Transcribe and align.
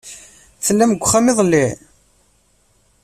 Tellam 0.65 0.91
deg 0.93 1.01
uxxam 1.03 1.25
iḍelli? 1.31 1.67